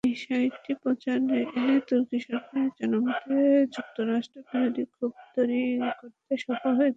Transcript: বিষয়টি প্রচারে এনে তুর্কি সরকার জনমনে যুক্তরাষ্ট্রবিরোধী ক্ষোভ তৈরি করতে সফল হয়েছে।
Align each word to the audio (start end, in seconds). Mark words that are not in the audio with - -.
বিষয়টি 0.03 0.71
প্রচারে 0.81 1.39
এনে 1.57 1.77
তুর্কি 1.87 2.17
সরকার 2.27 2.63
জনমনে 2.77 3.41
যুক্তরাষ্ট্রবিরোধী 3.75 4.83
ক্ষোভ 4.91 5.13
তৈরি 5.35 5.61
করতে 5.99 6.33
সফল 6.37 6.71
হয়েছে। 6.71 6.89